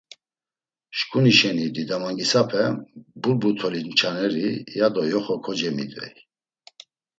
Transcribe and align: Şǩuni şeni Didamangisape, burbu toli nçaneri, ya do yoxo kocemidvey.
Şǩuni 0.97 1.33
şeni 1.37 1.65
Didamangisape, 1.75 2.63
burbu 3.21 3.49
toli 3.59 3.81
nçaneri, 3.89 4.47
ya 4.77 4.87
do 4.93 5.03
yoxo 5.11 5.35
kocemidvey. 5.43 6.13